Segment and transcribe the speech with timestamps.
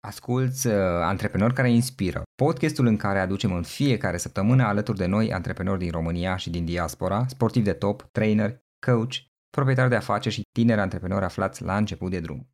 [0.00, 5.32] Asculți uh, Antreprenori care inspiră, podcastul în care aducem în fiecare săptămână alături de noi
[5.32, 9.14] antreprenori din România și din diaspora, sportivi de top, trainer, coach,
[9.50, 12.50] proprietari de afaceri și tineri antreprenori aflați la început de drum.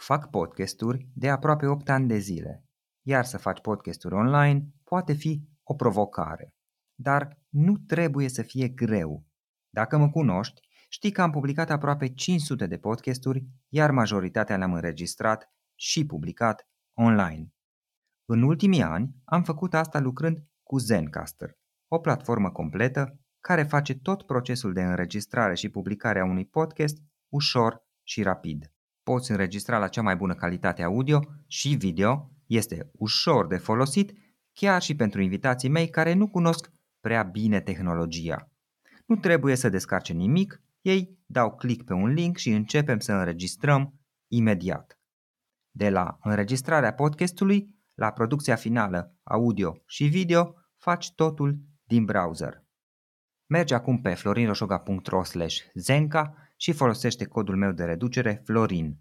[0.00, 2.64] Fac podcasturi de aproape 8 ani de zile,
[3.06, 6.48] iar să faci podcasturi online poate fi o provocare.
[6.94, 9.26] Dar nu trebuie să fie greu.
[9.70, 15.52] Dacă mă cunoști, știi că am publicat aproape 500 de podcasturi, iar majoritatea le-am înregistrat
[15.74, 16.68] și publicat
[17.00, 17.52] online.
[18.24, 21.50] În ultimii ani am făcut asta lucrând cu Zencaster,
[21.88, 26.96] o platformă completă care face tot procesul de înregistrare și publicare a unui podcast
[27.28, 28.72] ușor și rapid.
[29.02, 34.12] Poți înregistra la cea mai bună calitate audio și video, este ușor de folosit
[34.52, 38.50] chiar și pentru invitații mei care nu cunosc prea bine tehnologia.
[39.06, 43.94] Nu trebuie să descarce nimic, ei dau click pe un link și începem să înregistrăm
[44.28, 44.97] imediat.
[45.78, 52.64] De la înregistrarea podcastului la producția finală, audio și video, faci totul din browser.
[53.46, 55.22] Mergi acum pe florinroșoga.ro
[55.74, 59.00] zenca și folosește codul meu de reducere FLORIN.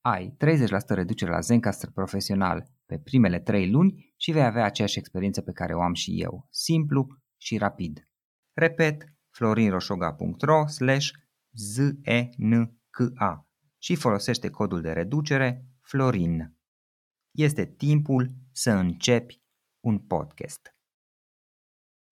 [0.00, 5.40] Ai 30% reducere la Zencaster profesional pe primele 3 luni și vei avea aceeași experiență
[5.40, 8.08] pe care o am și eu, simplu și rapid.
[8.52, 10.64] Repet, florinroșoga.ro
[11.52, 13.46] zenca
[13.78, 16.56] și folosește codul de reducere Florin.
[17.30, 19.42] Este timpul să începi
[19.80, 20.74] un podcast.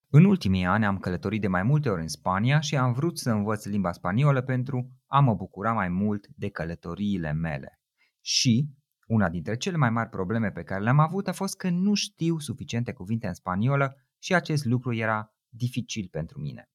[0.08, 3.30] În ultimii ani am călătorit de mai multe ori în Spania și am vrut să
[3.30, 7.80] învăț limba spaniolă pentru a mă bucura mai mult de călătoriile mele.
[8.20, 8.68] Și
[9.06, 12.38] una dintre cele mai mari probleme pe care le-am avut a fost că nu știu
[12.38, 16.70] suficiente cuvinte în spaniolă și acest lucru era dificil pentru mine.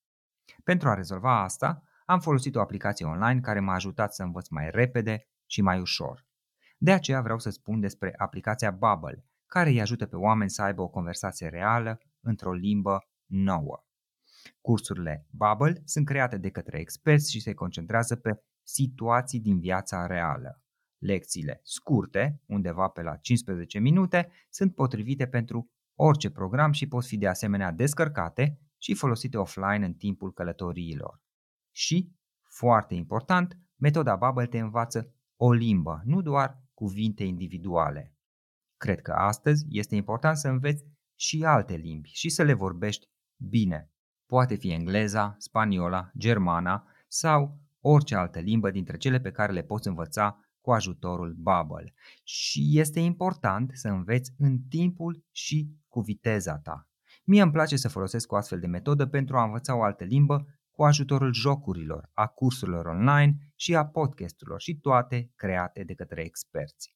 [0.64, 4.70] Pentru a rezolva asta, am folosit o aplicație online care m-a ajutat să învăț mai
[4.72, 6.28] repede și mai ușor.
[6.82, 10.82] De aceea vreau să spun despre aplicația Bubble, care îi ajută pe oameni să aibă
[10.82, 13.84] o conversație reală într-o limbă nouă.
[14.62, 20.64] Cursurile Bubble sunt create de către experți și se concentrează pe situații din viața reală.
[20.98, 27.18] Lecțiile scurte, undeva pe la 15 minute, sunt potrivite pentru orice program și pot fi
[27.18, 31.22] de asemenea descărcate și folosite offline în timpul călătoriilor.
[31.72, 32.12] Și,
[32.44, 38.16] foarte important, metoda Bubble te învață o limbă, nu doar cuvinte individuale.
[38.78, 40.84] Cred că astăzi este important să înveți
[41.16, 43.08] și alte limbi și să le vorbești
[43.38, 43.92] bine.
[44.26, 49.88] Poate fi engleza, spaniola, germana sau orice altă limbă dintre cele pe care le poți
[49.88, 51.94] învăța cu ajutorul Bubble.
[52.24, 56.88] Și este important să înveți în timpul și cu viteza ta.
[57.24, 60.59] Mie îmi place să folosesc o astfel de metodă pentru a învăța o altă limbă
[60.80, 66.96] cu ajutorul jocurilor, a cursurilor online și a podcasturilor și toate create de către experți.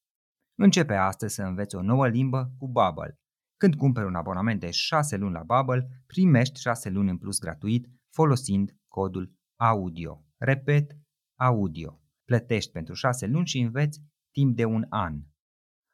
[0.55, 3.19] Începe astăzi să înveți o nouă limbă cu Bubble.
[3.57, 7.87] Când cumperi un abonament de 6 luni la Bubble, primești 6 luni în plus gratuit
[8.09, 10.25] folosind codul AUDIO.
[10.37, 10.91] Repet,
[11.39, 12.01] AUDIO.
[12.25, 14.01] Plătești pentru 6 luni și înveți
[14.31, 15.19] timp de un an.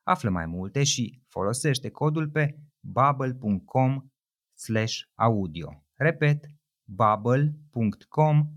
[0.04, 4.10] Află mai multe și folosește codul pe bubble.com
[5.16, 5.84] audio.
[5.96, 6.46] Repet,
[6.90, 8.50] bubble.com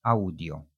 [0.00, 0.68] audio.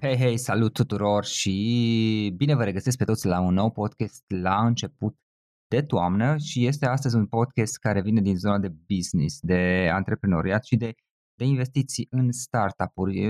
[0.00, 4.66] Hei, hei, salut tuturor și bine vă regăsesc pe toți la un nou podcast la
[4.66, 5.16] început
[5.68, 10.64] de toamnă și este astăzi un podcast care vine din zona de business, de antreprenoriat
[10.64, 10.94] și de,
[11.34, 13.28] de investiții în startup-uri.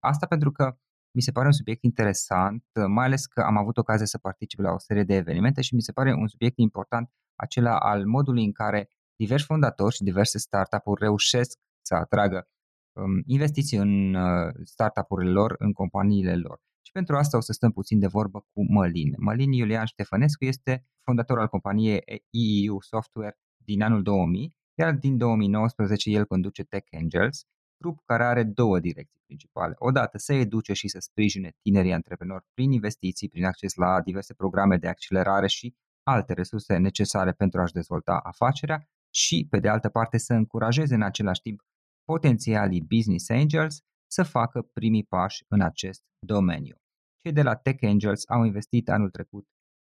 [0.00, 0.76] Asta pentru că
[1.14, 4.72] mi se pare un subiect interesant, mai ales că am avut ocazia să particip la
[4.72, 8.52] o serie de evenimente și mi se pare un subiect important acela al modului în
[8.52, 12.48] care diversi fondatori și diverse startup-uri reușesc să atragă
[12.92, 16.60] um, investiții în uh, startup-urile lor, în companiile lor.
[16.86, 19.14] Și pentru asta o să stăm puțin de vorbă cu Mălin.
[19.18, 26.10] Mălin Iulian Ștefănescu este fondator al companiei EEU Software din anul 2000, iar din 2019
[26.10, 27.46] el conduce Tech Angels,
[27.78, 29.74] grup care are două direcții principale.
[29.78, 34.76] Odată să educe și să sprijine tinerii antreprenori prin investiții, prin acces la diverse programe
[34.76, 40.18] de accelerare și alte resurse necesare pentru a-și dezvolta afacerea și, pe de altă parte,
[40.18, 41.60] să încurajeze în același timp
[42.04, 43.78] potențialii business angels
[44.10, 46.76] să facă primii pași în acest domeniu.
[47.16, 49.46] Cei de la Tech Angels au investit anul trecut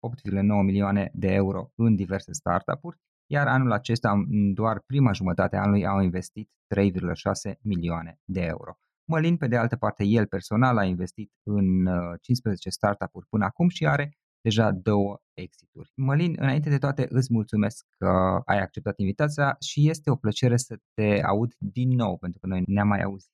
[0.08, 2.98] 8,9 milioane de euro în diverse startup-uri,
[3.28, 8.78] iar anul acesta, în doar prima jumătate a anului, au investit 3,6 milioane de euro.
[9.10, 11.86] Mălin, pe de altă parte, el personal a investit în
[12.22, 15.92] 15 uh, startup-uri până acum și are deja două exituri.
[15.96, 20.78] Mălin, înainte de toate îți mulțumesc că ai acceptat invitația și este o plăcere să
[20.94, 23.32] te aud din nou, pentru că noi ne-am mai auzit.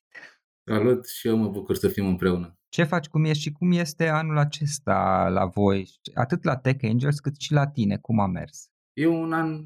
[0.71, 2.57] Salut și eu mă bucur să fim împreună.
[2.69, 7.19] Ce faci, cum ești și cum este anul acesta la voi, atât la Tech Angels
[7.19, 8.69] cât și la tine, cum a mers?
[8.93, 9.65] E un an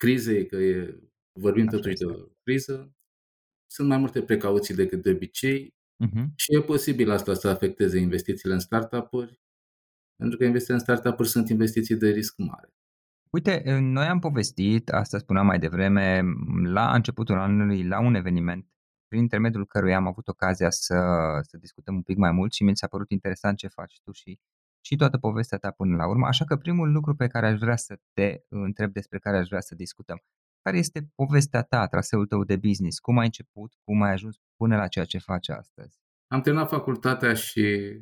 [0.00, 1.00] crizei, că e,
[1.32, 2.04] vorbim totuși de
[2.42, 2.94] criză,
[3.70, 5.74] sunt mai multe precauții decât de obicei.
[6.06, 6.26] Uh-huh.
[6.36, 9.40] Și e posibil asta să afecteze investițiile în startup-uri,
[10.16, 12.74] pentru că investițiile în startup-uri sunt investiții de risc mare.
[13.30, 16.22] Uite, noi am povestit, asta spuneam mai devreme,
[16.62, 18.70] la începutul anului, la un eveniment
[19.10, 20.94] prin intermediul căruia am avut ocazia să,
[21.42, 24.38] să discutăm un pic mai mult și mi s-a părut interesant ce faci tu și,
[24.80, 26.26] și toată povestea ta până la urmă.
[26.26, 29.60] Așa că primul lucru pe care aș vrea să te întreb despre care aș vrea
[29.60, 30.18] să discutăm,
[30.62, 32.98] care este povestea ta, traseul tău de business?
[32.98, 33.72] Cum ai început?
[33.84, 35.98] Cum ai ajuns până la ceea ce faci astăzi?
[36.26, 37.96] Am terminat facultatea și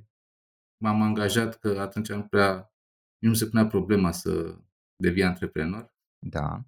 [0.83, 2.73] m-am angajat că atunci nu prea
[3.19, 4.59] nu se punea problema să
[5.03, 5.95] devii antreprenor.
[6.19, 6.65] Da.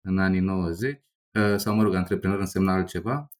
[0.00, 1.02] În anii 90,
[1.34, 3.30] ă, sau mă rog, antreprenor însemna altceva.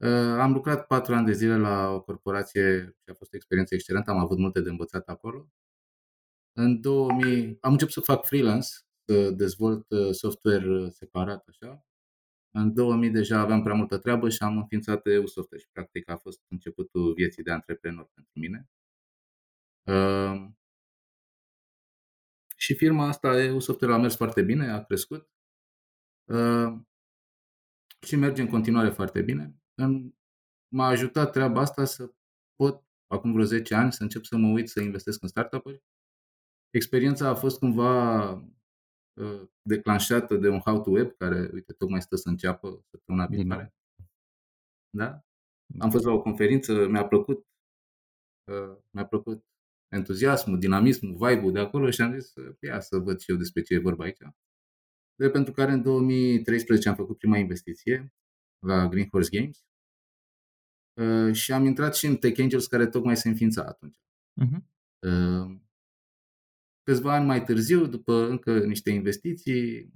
[0.00, 0.08] Ă,
[0.40, 4.10] am lucrat patru ani de zile la o corporație și a fost o experiență excelentă,
[4.10, 5.48] am avut multe de învățat acolo.
[6.52, 8.68] În 2000 am început să fac freelance
[9.04, 11.84] să dezvolt uh, software uh, separat, așa.
[12.50, 16.16] În 2000 deja aveam prea multă treabă și am înființat EU Software și practic a
[16.16, 18.68] fost începutul vieții de antreprenor pentru mine.
[19.82, 20.48] Uh,
[22.56, 25.28] și firma asta, EU Software, a mers foarte bine, a crescut
[26.24, 26.78] uh,
[28.00, 29.57] și merge în continuare foarte bine.
[29.78, 30.12] În,
[30.68, 32.12] m-a ajutat treaba asta să
[32.54, 35.82] pot, acum vreo 10 ani, să încep să mă uit să investesc în startup-uri.
[36.70, 38.30] Experiența a fost cumva
[39.18, 43.74] Uh, declanșată de un how to web care, uite, tocmai stă să înceapă săptămâna viitoare.
[44.90, 45.24] Da?
[45.78, 47.46] Am fost la o conferință, mi-a plăcut
[48.44, 49.44] uh, mi-a plăcut
[49.88, 53.74] entuziasmul, dinamismul, vibe-ul de acolo și am zis, ia să văd și eu despre ce
[53.74, 54.22] e vorba aici.
[55.14, 58.12] De pentru care în 2013 am făcut prima investiție
[58.66, 59.67] la Green Horse Games uh,
[61.32, 63.98] și am intrat și în Tech Angels care tocmai se înființa atunci.
[64.44, 64.60] Uh-huh.
[64.98, 65.56] Uh,
[66.82, 69.92] Câțiva ani mai târziu, după încă niște investiții,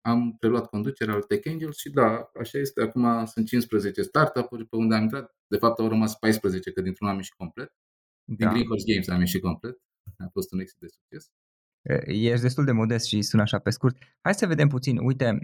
[0.00, 2.80] am preluat conducerea al Tech Angels și da, așa este.
[2.80, 5.36] Acum sunt 15 startup-uri pe unde am intrat.
[5.46, 7.74] De fapt au rămas 14, că dintr-un am ieșit complet.
[8.24, 8.50] Din da.
[8.50, 9.78] Green Horse Games am ieșit complet.
[10.16, 11.30] A fost un exit de succes.
[12.06, 13.96] Ești destul de modest și sună așa pe scurt.
[14.20, 14.98] Hai să vedem puțin.
[14.98, 15.38] Uite,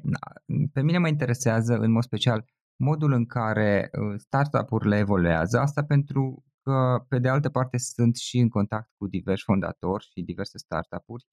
[0.72, 2.44] pe mine mă interesează în mod special
[2.76, 5.58] modul în care uh, startup-urile evoluează.
[5.58, 10.22] Asta pentru că, pe de altă parte, sunt și în contact cu diversi fondatori și
[10.22, 11.24] diverse startup-uri.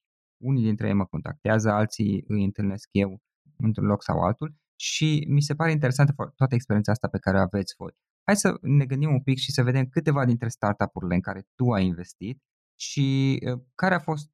[0.44, 3.20] Unii dintre ei mă contactează, alții îi întâlnesc eu
[3.56, 7.40] într-un loc sau altul și mi se pare interesantă toată experiența asta pe care o
[7.40, 7.92] aveți voi.
[8.26, 11.70] Hai să ne gândim un pic și să vedem câteva dintre startup-urile în care tu
[11.70, 12.42] ai investit
[12.80, 13.38] și
[13.74, 14.30] care a fost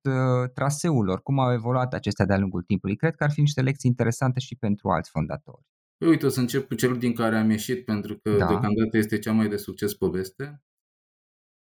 [0.55, 2.97] traseul lor, cum au evoluat acestea de-a lungul timpului.
[2.97, 5.63] Cred că ar fi niște lecții interesante și pentru alți fondatori.
[6.01, 8.47] Uite, o să încep cu celul din care am ieșit, pentru că da.
[8.47, 10.63] deocamdată este cea mai de succes poveste.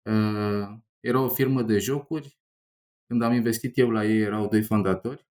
[0.10, 2.40] Uh, era o firmă de jocuri.
[3.08, 5.30] Când am investit eu la ei, erau doi fondatori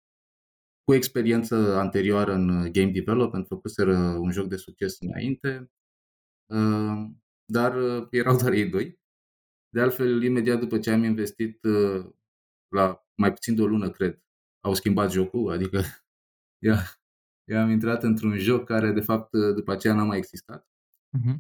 [0.85, 5.71] cu experiență anterioară în game development, făcuseră un joc de succes înainte,
[6.47, 7.11] uh,
[7.45, 8.99] dar uh, erau doar ei doi.
[9.69, 11.61] De altfel, imediat după ce am investit
[12.69, 14.23] la mai puțin de o lună, cred,
[14.61, 15.81] au schimbat jocul, adică
[16.69, 16.75] eu,
[17.51, 20.69] eu am intrat într-un joc care, de fapt, după aceea n-a mai existat.
[21.19, 21.39] Uh-huh.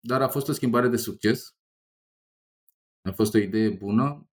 [0.00, 1.56] Dar a fost o schimbare de succes.
[3.02, 4.28] A fost o idee bună.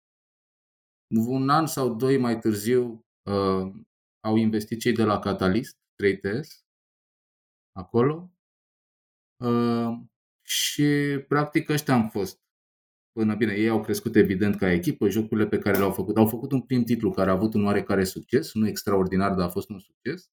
[1.16, 3.74] Un an sau doi mai târziu uh,
[4.20, 6.64] au investit cei de la Catalyst 3TS
[7.72, 8.32] acolo
[9.44, 10.00] uh,
[10.42, 10.84] și
[11.28, 12.42] practic ăștia am fost.
[13.14, 16.18] Până bine, ei au crescut evident ca echipă, jocurile pe care le-au făcut.
[16.18, 19.50] Au făcut un prim titlu care a avut un oarecare succes, nu extraordinar, dar a
[19.50, 20.32] fost un succes.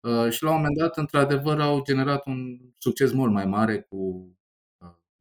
[0.00, 4.28] Uh, și la un moment dat, într-adevăr, au generat un succes mult mai mare cu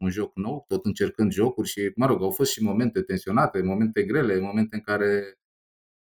[0.03, 4.03] un joc nou, tot încercând jocuri și, mă rog, au fost și momente tensionate, momente
[4.03, 5.39] grele, momente în care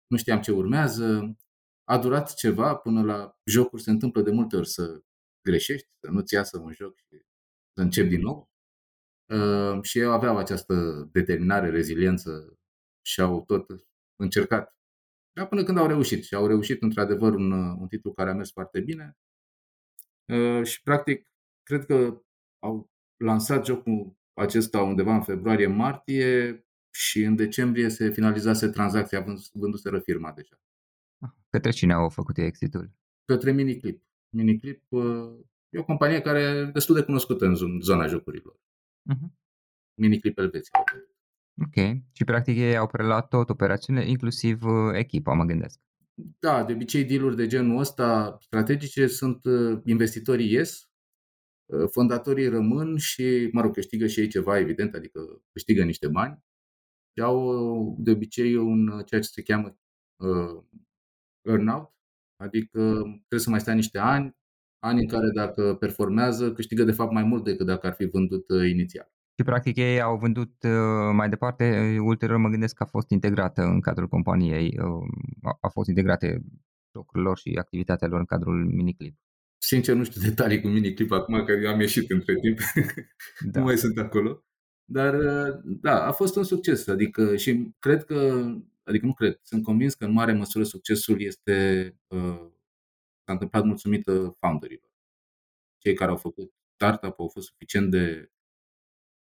[0.07, 1.37] nu știam ce urmează.
[1.85, 5.03] A durat ceva până la jocuri se întâmplă de multe ori să
[5.43, 7.17] greșești, să nu-ți iasă un joc și
[7.75, 8.50] să începi din nou.
[9.31, 12.59] Uh, și eu aveau această determinare, reziliență
[13.03, 13.67] și au tot
[14.17, 14.77] încercat.
[15.33, 18.51] Dar până când au reușit și au reușit într-adevăr un, un titlu care a mers
[18.53, 19.17] foarte bine
[20.33, 21.29] uh, și practic
[21.63, 22.23] cred că
[22.59, 30.33] au lansat jocul acesta undeva în februarie-martie și în decembrie se finalizase tranzacția vânduseră firma
[30.33, 30.61] deja.
[31.49, 32.91] Către cine au făcut exitul?
[33.25, 34.03] Către Miniclip.
[34.37, 38.61] Miniclip uh, e o companie care e destul de cunoscută în zona jocurilor.
[39.13, 39.29] Uh-huh.
[39.95, 40.79] Miniclip Elveția.
[41.63, 41.75] Ok.
[42.13, 45.81] Și practic ei au preluat tot operațiunile, inclusiv uh, echipa, mă gândesc.
[46.39, 50.91] Da, de obicei deal de genul ăsta strategice sunt uh, investitorii ies,
[51.91, 56.45] fondatorii rămân și, mă rog, câștigă și ei ceva, evident, adică câștigă niște bani
[57.13, 59.79] și au de obicei un ceea ce se cheamă
[60.17, 60.63] uh,
[61.49, 61.95] earn-out,
[62.37, 64.37] adică trebuie să mai stai niște ani,
[64.81, 68.51] ani în care dacă performează, câștigă de fapt mai mult decât dacă ar fi vândut
[68.51, 69.11] uh, inițial.
[69.39, 73.63] Și practic ei au vândut uh, mai departe, ulterior mă gândesc că a fost integrată
[73.63, 76.43] în cadrul companiei, uh, a fost integrate
[76.97, 79.17] jocurile lor și activitatea lor în cadrul miniclip.
[79.59, 82.59] Sincer nu știu detalii cu miniclip acum, că am ieșit între timp,
[83.53, 83.59] da.
[83.59, 84.45] nu mai sunt acolo.
[84.85, 85.15] Dar
[85.63, 88.47] da, a fost un succes, adică și cred că,
[88.83, 92.51] adică nu cred, sunt convins că în mare măsură succesul este, uh,
[93.31, 94.91] s-a întâmplat mulțumită founderilor.
[95.79, 98.31] Cei care au făcut startup au fost suficient de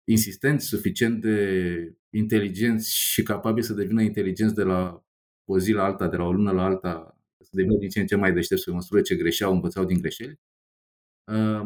[0.04, 5.04] insistenți, suficient de inteligenți și capabili să devină inteligenți de la
[5.44, 8.06] o zi la alta, de la o lună la alta, să devină din ce în
[8.06, 10.45] ce mai deștepți pe măsură ce greșeau, învățau din greșeli Uh,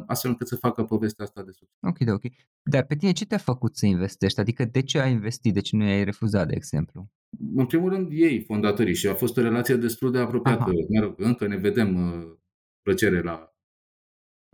[0.06, 1.78] astfel încât să facă povestea asta de succes.
[1.80, 2.22] Ok, de ok.
[2.62, 4.40] Dar pe tine ce te-a făcut să investești?
[4.40, 5.54] Adică de ce ai investit?
[5.54, 7.10] De ce nu ai refuzat, de exemplu?
[7.54, 10.62] În primul rând, ei, fondatorii, și a fost o relație destul de apropiată.
[10.62, 10.72] Aha.
[10.88, 12.36] Mă rog, încă ne vedem uh,
[12.82, 13.54] plăcere la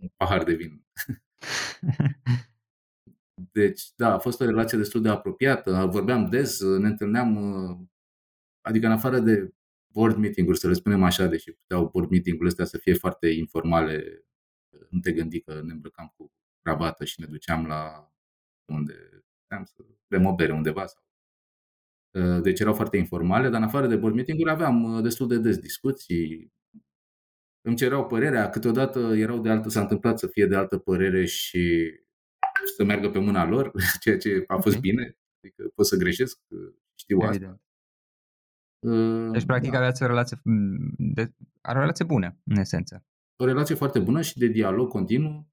[0.03, 0.85] un pahar de vin.
[3.53, 5.89] deci, da, a fost o relație destul de apropiată.
[5.91, 7.77] Vorbeam des, ne întâlneam, uh,
[8.61, 9.55] adică în afară de
[9.93, 14.26] board meeting-uri, să le spunem așa, deși puteau board meeting-urile astea să fie foarte informale
[14.91, 16.33] nu te gândi că ne îmbrăcam cu
[16.63, 18.13] cravată și ne duceam la
[18.73, 20.87] unde am să bem o bere undeva.
[20.87, 21.03] Sau.
[22.15, 25.39] Ă, deci erau foarte informale, dar în afară de board meeting-uri aveam ă, destul de
[25.39, 26.55] des discuții.
[27.61, 31.93] Îmi cereau părerea, câteodată erau de altă, s-a întâmplat să fie de altă părere și
[32.77, 34.81] să meargă pe mâna lor, ceea ce a fost okay.
[34.81, 35.17] bine.
[35.43, 36.39] Adică pot să greșesc,
[36.95, 37.51] știu Evident.
[37.51, 37.61] asta.
[39.33, 39.77] Deci, practic, da.
[39.77, 40.41] aveați o relație,
[40.99, 41.33] de,
[41.69, 43.05] o relație bună, în esență
[43.37, 45.49] o relație foarte bună și de dialog continuu.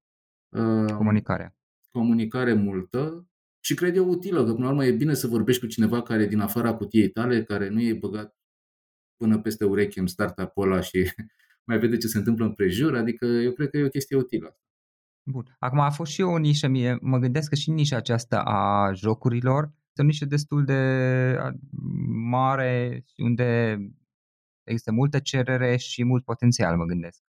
[0.48, 1.56] Uh, comunicare.
[1.90, 3.28] Comunicare multă
[3.64, 6.22] și cred eu utilă, că până la urmă e bine să vorbești cu cineva care
[6.22, 8.36] e din afara cutiei tale, care nu e băgat
[9.16, 11.12] până peste ureche în startup-ul ăla și
[11.68, 14.58] mai vede ce se întâmplă în prejur, adică eu cred că e o chestie utilă.
[15.30, 15.56] Bun.
[15.58, 19.72] Acum a fost și o nișă mie, mă gândesc că și nișa aceasta a jocurilor
[19.88, 21.38] este o nișă destul de
[22.30, 23.78] mare și unde
[24.62, 27.22] există multă cerere și mult potențial, mă gândesc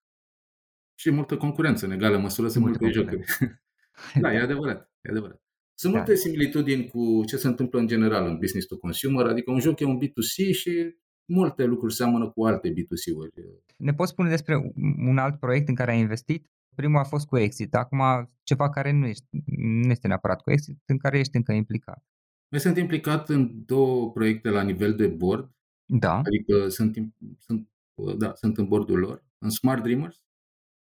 [0.95, 3.25] și multă concurență în egală măsură sunt multe jocuri.
[4.21, 5.43] da, e adevărat, e adevărat.
[5.73, 5.97] Sunt da.
[5.97, 9.79] multe similitudini cu ce se întâmplă în general în business to consumer, adică un joc
[9.79, 13.33] e un B2C și multe lucruri seamănă cu alte B2C-uri.
[13.77, 14.73] Ne poți spune despre
[15.07, 16.49] un alt proiect în care ai investit?
[16.75, 18.01] Primul a fost cu Exit, acum
[18.43, 19.25] ceva care nu, ești,
[19.57, 22.03] nu este neapărat cu Exit, în care ești încă implicat.
[22.47, 25.51] Noi sunt implicat în două proiecte la nivel de board,
[25.85, 26.17] da.
[26.17, 26.97] adică sunt,
[27.37, 27.69] sunt,
[28.17, 30.24] da, sunt în bordul lor, în Smart Dreamers,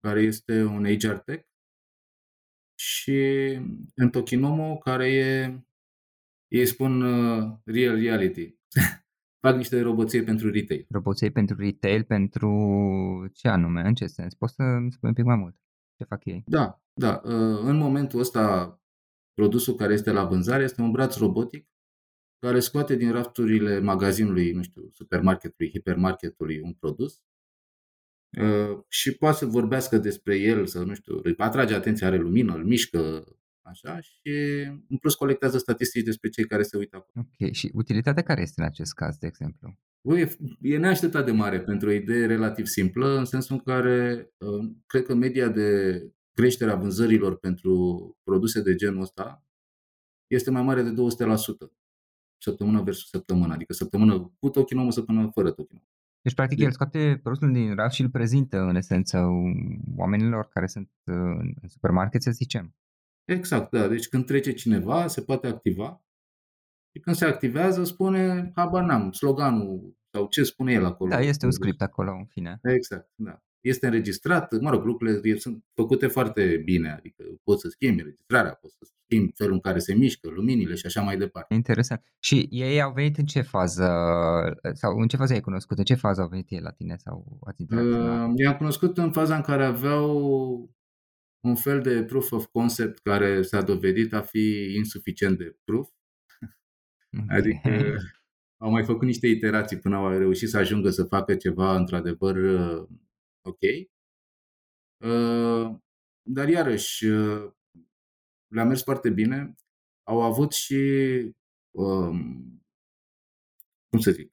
[0.01, 1.49] care este un HR Tech,
[2.79, 3.21] și
[3.95, 5.61] în Tokinomo, care e,
[6.49, 8.57] ei spun uh, real reality.
[9.47, 10.87] Fac niște roboței pentru retail.
[10.91, 12.51] Roboței pentru retail, pentru
[13.35, 13.81] ce anume?
[13.81, 14.35] În ce sens?
[14.35, 15.57] Poți să îmi spui un pic mai mult?
[15.97, 16.43] Ce fac ei?
[16.47, 17.21] Da, da.
[17.25, 18.79] Uh, în momentul ăsta,
[19.35, 21.69] produsul care este la vânzare este un braț robotic
[22.39, 27.38] care scoate din rafturile magazinului, nu știu, supermarketului, hipermarketului un produs Uh,
[28.89, 33.25] și poate să vorbească despre el, să nu știu, atrage atenția, are lumină, îl mișcă,
[33.63, 34.31] așa, și
[34.89, 37.27] în plus colectează statistici despre cei care se uită acolo.
[37.41, 39.79] Ok, și utilitatea care este în acest caz, de exemplu?
[40.03, 44.71] E, e neașteptat de mare pentru o idee relativ simplă, în sensul în care uh,
[44.87, 46.01] cred că media de
[46.33, 47.73] creștere a vânzărilor pentru
[48.23, 49.45] produse de genul ăsta
[50.27, 50.95] este mai mare de 200%
[52.43, 55.87] săptămână versus săptămână, adică săptămână cu tochinomă, săptămână fără tochinomă.
[56.29, 59.27] Deci, practic, el scoate produsul din raft și îl prezintă, în esență,
[59.97, 62.75] oamenilor care sunt în supermarket, să zicem.
[63.25, 63.89] Exact, da.
[63.89, 66.03] Deci când trece cineva, se poate activa
[66.95, 71.11] și când se activează spune, habar n-am, sloganul sau ce spune el acolo.
[71.11, 72.59] Da, este un script acolo, în fine.
[72.63, 73.43] Exact, da.
[73.61, 78.77] Este înregistrat, mă rog, lucrurile sunt făcute foarte bine, adică poți să schimbi înregistrarea, poți
[78.79, 81.55] să schimbi felul în care se mișcă, luminile și așa mai departe.
[81.55, 82.03] Interesant.
[82.19, 83.91] Și ei au venit în ce fază,
[84.73, 87.39] sau în ce fază ai cunoscut, în ce fază au venit ei la tine sau
[87.47, 88.29] ați interacționat?
[88.29, 90.77] Uh, i-am cunoscut în faza în care aveau
[91.41, 95.89] un fel de proof of concept care s-a dovedit a fi insuficient de proof.
[97.23, 97.39] Okay.
[97.39, 97.97] Adică
[98.63, 102.89] au mai făcut niște iterații până au reușit să ajungă să facă ceva într-adevăr uh,
[103.49, 103.61] ok.
[105.05, 105.77] Uh,
[106.23, 107.53] dar iarăși, uh,
[108.49, 109.55] le-a mers foarte bine.
[110.03, 110.77] Au avut și,
[111.71, 112.63] um,
[113.89, 114.33] cum să zic,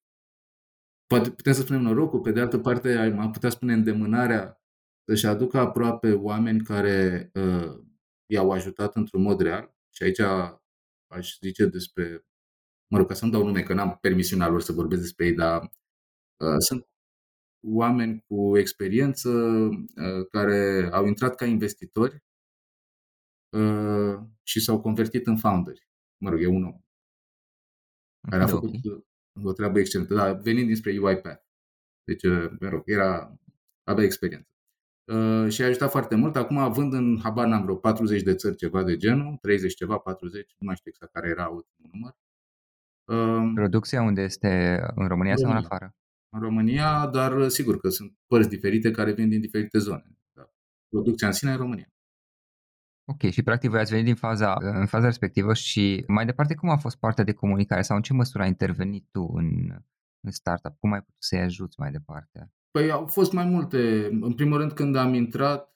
[1.07, 4.62] poate putem să spunem norocul, pe de altă parte am putea spune îndemânarea
[5.07, 7.84] să-și aducă aproape oameni care uh,
[8.25, 9.75] i-au ajutat într-un mod real.
[9.93, 10.19] Și aici
[11.07, 12.25] aș zice despre,
[12.91, 15.34] mă rog, ca să nu dau nume, că n-am permisiunea lor să vorbesc despre ei,
[15.34, 15.62] dar
[16.38, 16.88] uh, sunt
[17.65, 22.24] oameni cu experiență uh, care au intrat ca investitori
[23.57, 25.88] uh, și s-au convertit în founderi.
[26.17, 26.79] Mă rog, e un om
[28.29, 29.05] care a făcut okay.
[29.43, 31.43] o treabă excelentă, da, venind dinspre UiPath.
[32.03, 33.39] Deci, uh, mă rog, era,
[33.84, 34.50] avea experiență.
[35.12, 36.36] Uh, și a ajutat foarte mult.
[36.36, 40.55] Acum, având în, habar n-am vreo 40 de țări ceva de genul, 30 ceva, 40,
[40.57, 42.15] nu mai știu exact care era ultimul număr.
[43.05, 44.48] Uh, Producția unde este?
[44.95, 45.95] În România, România sau în afară?
[46.36, 50.18] În România, dar sigur că sunt părți diferite care vin din diferite zone.
[50.34, 50.50] Da.
[50.89, 51.89] Producția în sine în România.
[53.12, 56.70] Ok, și practic voi ați venit din faza, în faza respectivă și mai departe cum
[56.70, 59.48] a fost partea de comunicare sau în ce măsură ai intervenit tu în,
[60.20, 60.75] în startup?
[60.80, 62.51] Cum ai putut să-i ajuți mai departe?
[62.72, 64.06] Păi au fost mai multe.
[64.06, 65.75] În primul rând când am intrat,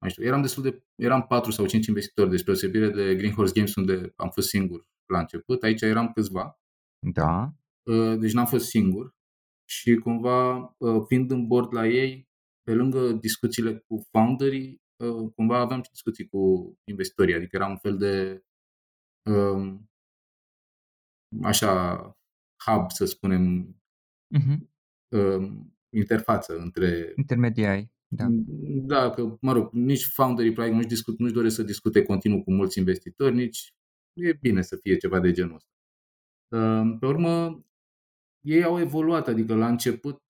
[0.00, 3.52] mai știu, eram destul de, eram patru sau cinci investitori, despre osebire de Green Horse
[3.54, 5.62] Games unde am fost singur la început.
[5.62, 6.60] Aici eram câțiva.
[6.98, 7.52] Da.
[7.82, 9.18] Uh, deci n-am fost singur.
[9.70, 12.28] Și cumva, uh, fiind în bord la ei,
[12.62, 17.76] pe lângă discuțiile cu founderii, uh, cumva aveam și discuții cu investitorii, adică era un
[17.76, 18.44] fel de
[19.30, 19.90] um,
[21.42, 21.96] așa
[22.66, 23.76] hub, să spunem,
[24.38, 24.58] uh-huh.
[25.08, 27.12] um, interfață între...
[27.16, 28.26] Intermediai, da.
[28.86, 32.52] Da, că, mă rog, nici founderii probabil nu-și, discut, nu-și doresc să discute continuu cu
[32.52, 33.74] mulți investitori, nici
[34.12, 35.70] e bine să fie ceva de genul ăsta.
[36.56, 37.64] Um, pe urmă,
[38.40, 40.22] ei au evoluat, adică la început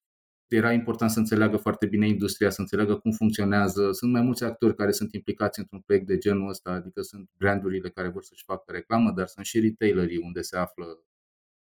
[0.48, 3.92] era important să înțeleagă foarte bine industria, să înțeleagă cum funcționează.
[3.92, 7.90] Sunt mai mulți actori care sunt implicați într-un proiect de genul ăsta, adică sunt brandurile
[7.90, 10.84] care vor să-și facă reclamă, dar sunt și retailerii unde se află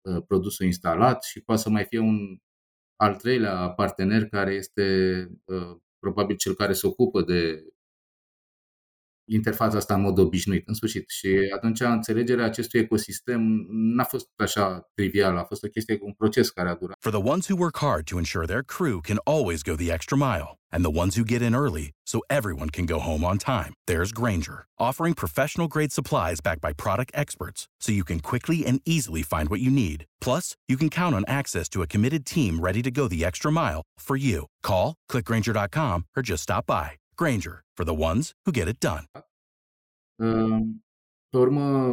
[0.02, 2.38] uh, produsul instalat și poate să mai fie un
[2.96, 7.64] al treilea partener care este uh, probabil cel care se ocupă de
[9.26, 11.10] interfața asta în mod obișnuit, în sfârșit.
[11.10, 14.92] Și atunci înțelegerea acestui ecosistem n-a fost așa
[15.36, 16.98] a fost o chestie, un proces care a durat.
[17.00, 20.18] For the ones who work hard to ensure their crew can always go the extra
[20.18, 23.74] mile, and the ones who get in early so everyone can go home on time,
[23.88, 28.80] there's Granger, offering professional grade supplies backed by product experts so you can quickly and
[28.86, 30.06] easily find what you need.
[30.20, 33.52] Plus, you can count on access to a committed team ready to go the extra
[33.52, 34.46] mile for you.
[34.64, 37.01] Call, clickgranger.com, or just stop by.
[37.22, 39.06] Granger, for the ones who get it done.
[41.30, 41.92] Pe urmă,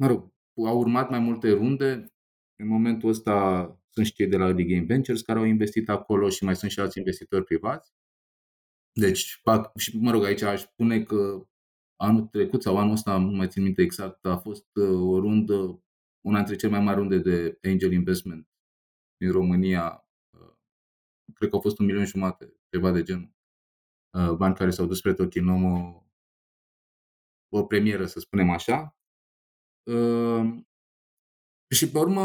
[0.00, 0.32] mă rog,
[0.66, 2.12] au urmat mai multe runde.
[2.56, 3.34] În momentul ăsta
[3.88, 6.70] sunt și cei de la Early Game Ventures care au investit acolo și mai sunt
[6.70, 7.92] și alți investitori privați.
[8.92, 9.40] Deci,
[9.76, 11.46] și mă rog, aici aș spune că
[11.96, 15.54] anul trecut sau anul ăsta, nu mai țin minte exact, a fost uh, o rundă,
[16.20, 18.48] una dintre cele mai mari runde de angel investment
[19.16, 20.08] din România.
[20.30, 20.54] Uh,
[21.34, 23.35] cred că au fost un milion jumate, ceva de genul.
[24.16, 26.04] Uh, bani care s-au dus spre Tochinomo
[27.48, 28.96] o premieră, să spunem așa.
[29.82, 30.68] Ehm,
[31.70, 32.24] și pe urmă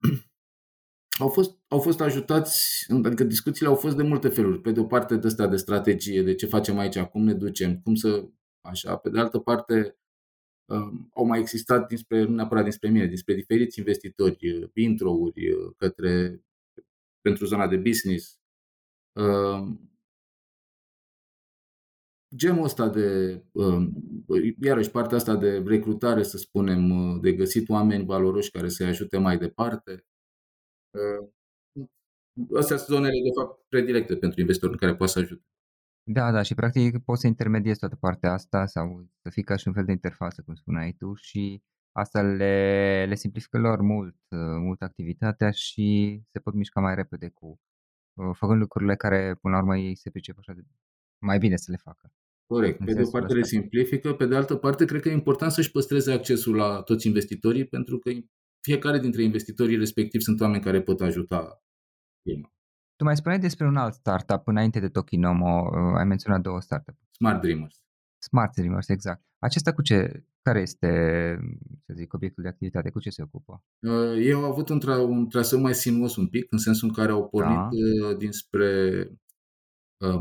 [1.20, 4.60] au fost, au fost ajutați, adică discuțiile au fost de multe feluri.
[4.60, 7.80] Pe de o parte de asta de strategie, de ce facem aici, cum ne ducem,
[7.80, 8.28] cum să,
[8.60, 8.96] așa.
[8.96, 9.98] Pe de altă parte,
[10.66, 16.42] ehm, au mai existat dinspre, nu neapărat dinspre mine, dinspre diferiți investitori, intro-uri către,
[17.20, 18.38] pentru zona de business.
[22.36, 23.92] Ehm, genul ăsta de, um,
[24.60, 29.18] iarăși partea asta de recrutare, să spunem, uh, de găsit oameni valoroși care să-i ajute
[29.18, 30.04] mai departe.
[30.90, 31.28] Uh,
[32.56, 35.44] astea sunt zonele, de fapt, predilecte pentru investitori care poate să ajute.
[36.08, 39.68] Da, da, și practic poți să intermediezi toată partea asta sau să fii ca și
[39.68, 44.38] un fel de interfață, cum spuneai tu, și asta le, le simplifică lor mult, uh,
[44.38, 47.60] mult activitatea și se pot mișca mai repede cu
[48.32, 50.62] făcând lucrurile care, până la urmă, ei se pricep așa de
[51.18, 52.12] mai bine să le facă.
[52.46, 52.84] Corect.
[52.84, 55.70] Pe de o parte le simplifică, pe de altă parte cred că e important să-și
[55.70, 58.10] păstreze accesul la toți investitorii, pentru că
[58.60, 61.62] fiecare dintre investitorii respectiv sunt oameni care pot ajuta
[62.22, 62.54] firma.
[62.96, 66.94] Tu mai spuneai despre un alt startup înainte de Tokinomo, uh, ai menționat două startup.
[67.10, 67.84] Smart Dreamers.
[68.18, 69.24] Smart Dreamers, exact.
[69.38, 70.88] Acesta cu ce, care este,
[71.86, 73.64] să zic, obiectul de activitate, cu ce se ocupă?
[73.80, 76.94] Uh, ei au avut un, tra- un traseu mai sinuos un pic, în sensul în
[76.94, 77.68] care au pornit da.
[77.70, 79.20] Uh, dinspre um,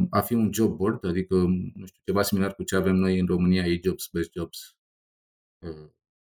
[0.09, 1.35] a fi un job board, adică,
[1.73, 4.75] nu știu, ceva similar cu ce avem noi în România, e Jobs, Best Jobs,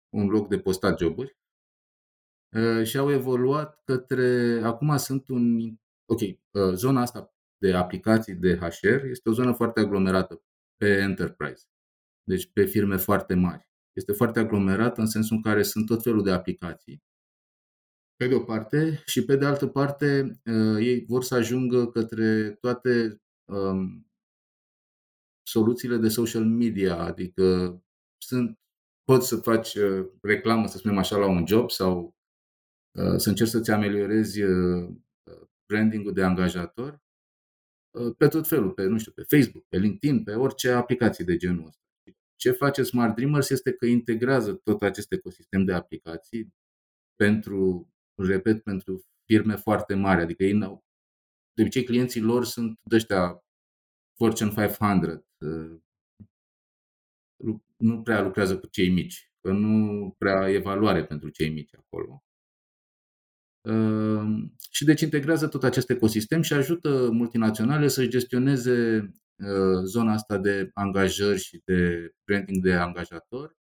[0.08, 1.36] un loc de postat joburi.
[2.82, 5.76] Și au evoluat către, acum sunt un
[6.10, 10.42] Ok, uh, zona asta de aplicații de HR este o zonă foarte aglomerată
[10.76, 11.64] pe enterprise,
[12.22, 13.68] deci pe firme foarte mari.
[13.92, 17.02] Este foarte aglomerată în sensul în care sunt tot felul de aplicații,
[18.16, 22.50] pe de o parte, și pe de altă parte, uh, ei vor să ajungă către
[22.50, 23.20] toate um,
[25.42, 27.76] soluțiile de social media, adică
[28.18, 28.58] sunt,
[29.04, 32.16] poți să faci uh, reclamă, să spunem așa, la un job sau
[32.98, 34.88] uh, să încerci să-ți ameliorezi uh,
[35.66, 37.02] branding-ul de angajator
[37.90, 41.36] uh, pe tot felul, pe, nu știu, pe Facebook, pe LinkedIn, pe orice aplicații de
[41.36, 41.78] genul ăsta.
[42.36, 46.54] Ce face Smart Dreamers este că integrează tot acest ecosistem de aplicații
[47.16, 50.20] pentru, repet, pentru firme foarte mari.
[50.20, 50.84] Adică ei n-au,
[51.60, 53.44] de obicei clienții lor sunt de ăștia
[54.16, 55.24] Fortune 500.
[55.38, 55.80] Uh,
[57.76, 62.24] nu prea lucrează cu cei mici, că nu prea e valoare pentru cei mici acolo.
[63.68, 70.38] Ehm, și deci integrează tot acest ecosistem și ajută multinaționale să gestioneze uh, zona asta
[70.38, 73.56] de angajări și de branding de angajator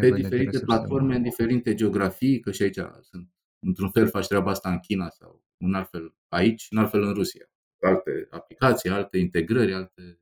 [0.00, 4.70] pe diferite platforme, în diferite geografii, că și aici sunt, într-un fel faci treaba asta
[4.70, 7.46] în China sau în alt fel aici, în alt fel în Rusia.
[7.80, 10.20] Alte aplicații, alte integrări, alte...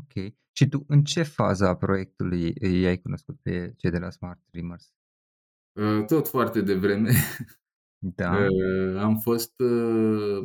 [0.00, 0.32] Ok.
[0.56, 4.92] Și tu în ce fază a proiectului i-ai cunoscut pe cei de la Smart Dreamers?
[5.72, 7.10] Uh, tot foarte devreme.
[7.98, 8.36] Da.
[8.46, 10.42] Uh, am fost, uh,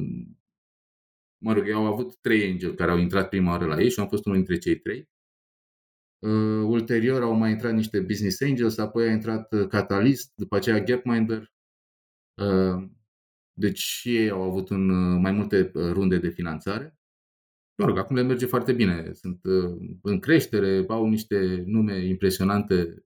[1.37, 4.07] mă rog, au avut trei angel care au intrat prima oară la ei și am
[4.07, 5.09] fost unul dintre cei trei.
[6.19, 10.79] Uh, ulterior au mai intrat niște business angels, apoi a intrat uh, Catalyst, după aceea
[10.79, 11.53] Gapminder.
[12.41, 12.89] Uh,
[13.59, 16.97] deci și ei au avut un, uh, mai multe uh, runde de finanțare.
[17.77, 19.13] Mă rog, acum le merge foarte bine.
[19.13, 23.05] Sunt uh, în creștere, au niște nume impresionante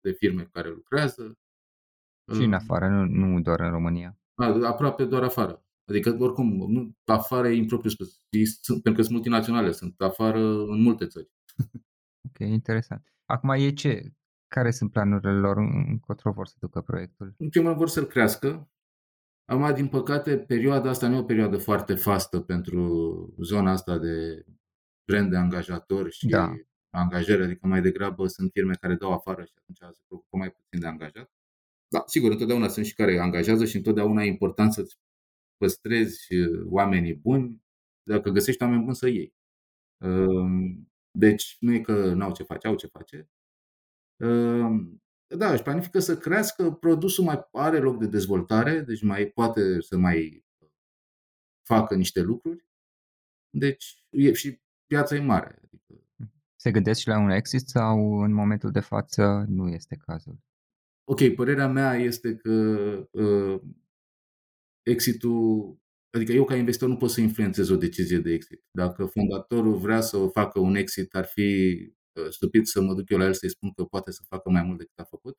[0.00, 1.38] de firme care lucrează.
[2.32, 4.18] Și în afară, nu, nu doar în România.
[4.34, 5.64] A, aproape doar afară.
[5.84, 8.18] Adică, oricum, nu, afară e impropriu spus.
[8.60, 11.30] Sunt, pentru că sunt multinaționale, sunt afară în multe țări.
[12.28, 13.12] ok, interesant.
[13.24, 14.12] Acum e ce?
[14.48, 15.56] Care sunt planurile lor?
[15.56, 17.34] Încotro vor să ducă proiectul?
[17.38, 18.71] În primul rând vor să-l crească.
[19.44, 24.44] Acum, din păcate, perioada asta nu e o perioadă foarte fastă pentru zona asta de
[25.04, 26.52] brand de angajatori și da.
[26.90, 30.80] angajări, adică mai degrabă sunt firme care dau afară și atunci se preocupă mai puțin
[30.80, 31.32] de angajat.
[31.88, 34.98] Da, sigur, întotdeauna sunt și care angajează și întotdeauna e important să-ți
[35.56, 37.62] păstrezi uh, oamenii buni.
[38.02, 39.34] Dacă găsești oameni buni, să iei.
[40.04, 43.28] Um, deci nu e că n-au ce face, au ce face.
[45.32, 49.80] Um, da, își planifică să crească, produsul mai are loc de dezvoltare, deci mai poate
[49.80, 50.44] să mai
[51.62, 52.66] facă niște lucruri.
[53.50, 55.60] Deci e, și piața e mare.
[55.64, 56.04] Adică
[56.56, 60.38] Se gândesc și la un exit sau în momentul de față nu este cazul?
[61.04, 62.50] Ok, părerea mea este că
[63.10, 63.60] uh,
[64.82, 65.76] exitul,
[66.10, 68.64] adică eu ca investitor nu pot să influențez o decizie de exit.
[68.70, 73.18] Dacă fondatorul vrea să facă un exit, ar fi uh, stupid să mă duc eu
[73.18, 75.38] la el să-i spun că poate să facă mai mult decât a făcut,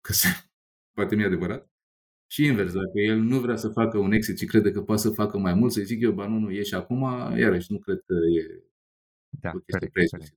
[0.00, 0.28] că se,
[0.96, 1.70] poate mi-e adevărat.
[2.30, 5.10] Și invers, dacă el nu vrea să facă un exit și crede că poate să
[5.10, 7.02] facă mai mult, să-i zic eu, ba nu, nu, ieși acum,
[7.36, 8.62] iarăși nu cred că e
[9.28, 10.28] da, o chestie prea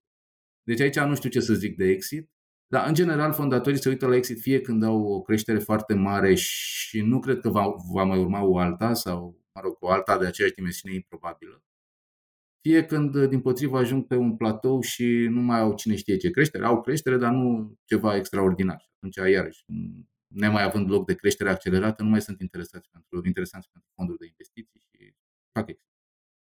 [0.63, 2.29] Deci aici nu știu ce să zic de exit.
[2.67, 6.33] Dar, în general, fondatorii se uită la exit fie când au o creștere foarte mare
[6.35, 10.17] și nu cred că va, va mai urma o alta sau, mă rog, o alta
[10.17, 11.63] de aceeași dimensiune improbabilă,
[12.61, 16.29] fie când, din potrivă, ajung pe un platou și nu mai au cine știe ce
[16.29, 16.65] creștere.
[16.65, 18.89] Au creștere, dar nu ceva extraordinar.
[18.95, 19.63] Atunci, iarăși,
[20.27, 24.25] nemai având loc de creștere accelerată, nu mai sunt interesați pentru, interesanți pentru fonduri de
[24.25, 25.15] investiții și
[25.51, 25.89] fac exit.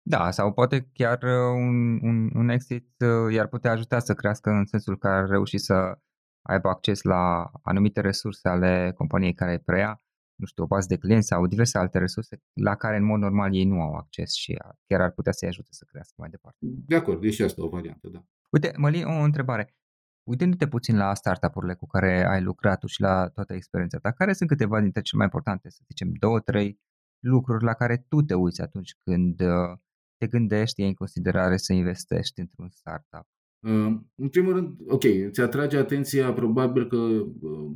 [0.04, 4.50] Da, sau poate chiar uh, un, un, un exit uh, i-ar putea ajuta să crească
[4.50, 6.00] în sensul că ar reuși să
[6.42, 10.02] aibă acces la anumite resurse ale companiei care preia,
[10.42, 13.56] nu știu, o bază de clienți sau diverse alte resurse la care în mod normal
[13.56, 16.58] ei nu au acces și chiar ar putea să-i ajute să crească mai departe.
[16.62, 18.26] De acord, e și asta o variantă, da.
[18.50, 19.76] Uite, Mălin, o întrebare.
[20.24, 24.34] Uitându-te puțin la startup-urile cu care ai lucrat tu și la toată experiența ta, care
[24.34, 26.80] sunt câteva dintre cele mai importante, să zicem, două, trei
[27.20, 29.78] lucruri la care tu te uiți atunci când uh,
[30.18, 33.28] te gândești, iei în considerare să investești într-un startup?
[33.60, 37.72] Uh, în primul rând, ok, ți atrage atenția probabil că, uh,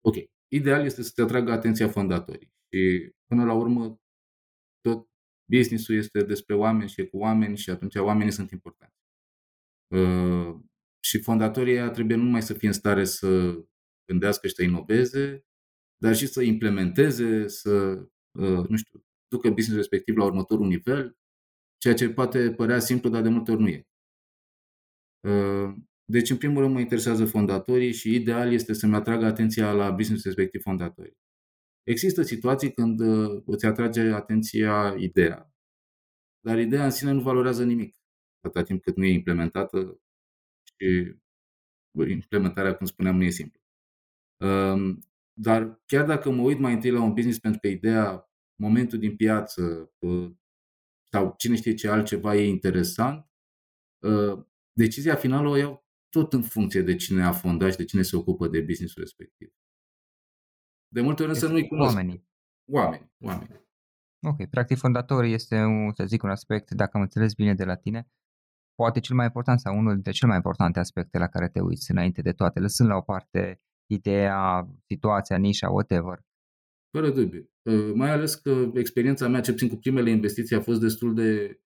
[0.00, 0.14] ok,
[0.52, 4.00] ideal este să te atragă atenția fondatorii și până la urmă
[4.80, 5.08] tot
[5.50, 8.94] business-ul este despre oameni și e cu oameni și atunci oamenii sunt importanti.
[9.94, 10.60] Uh,
[11.04, 13.58] și fondatorii trebuie nu numai să fie în stare să
[14.06, 15.44] gândească și să inoveze,
[15.96, 17.70] dar și să implementeze, să,
[18.38, 21.16] uh, nu știu, ducă business respectiv la următorul nivel,
[21.78, 23.86] ceea ce poate părea simplu, dar de multe ori nu e.
[25.28, 25.74] Uh,
[26.04, 30.24] deci, în primul rând, mă interesează fondatorii și ideal este să-mi atragă atenția la business
[30.24, 31.16] respectiv fondatorii.
[31.82, 35.52] Există situații când uh, îți atrage atenția ideea,
[36.40, 37.96] dar ideea în sine nu valorează nimic,
[38.40, 40.00] atâta timp cât nu e implementată
[40.64, 41.14] și
[42.08, 43.60] implementarea, cum spuneam, nu e simplă.
[44.44, 44.98] Um,
[45.32, 49.16] dar chiar dacă mă uit mai întâi la un business pentru că ideea, momentul din
[49.16, 50.30] piață uh,
[51.10, 53.30] sau cine știe ce altceva e interesant,
[53.98, 55.83] uh, decizia finală o iau
[56.16, 59.48] tot în funcție de cine a fondat și de cine se ocupă de businessul respectiv.
[60.88, 61.94] De multe ori însă nu-i cunosc.
[61.94, 62.28] Oamenii.
[62.70, 63.62] Oameni, oameni.
[64.30, 67.76] Ok, practic fondatorii este, un, să zic, un aspect, dacă am înțeles bine de la
[67.76, 68.08] tine,
[68.74, 71.90] poate cel mai important sau unul dintre cele mai importante aspecte la care te uiți
[71.90, 76.18] înainte de toate, lăsând la o parte ideea, situația, nișa, whatever.
[76.90, 77.50] Fără dubiu.
[77.62, 81.60] Uh, mai ales că experiența mea, ce puțin cu primele investiții, a fost destul de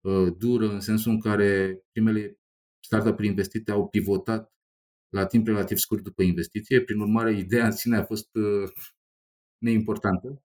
[0.00, 2.39] uh, dură, în sensul în care primele
[2.80, 4.52] startup-uri investite au pivotat
[5.08, 6.80] la timp relativ scurt după investiție.
[6.80, 8.70] Prin urmare, ideea în sine a fost uh,
[9.58, 10.42] neimportantă.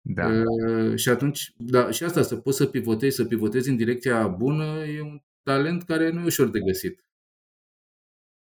[0.00, 0.28] Da.
[0.28, 4.84] Uh, și atunci, da, și asta, să poți să pivotezi, să pivotezi în direcția bună,
[4.86, 7.04] e un talent care nu e ușor de găsit.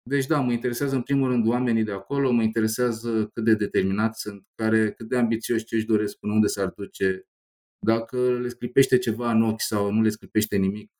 [0.10, 4.22] Deci da, mă interesează în primul rând oamenii de acolo, mă interesează cât de determinați
[4.22, 7.28] sunt, care, cât de ambițioși ce își doresc, până unde s-ar duce,
[7.86, 10.92] dacă le scripește ceva în ochi sau nu le scripește nimic.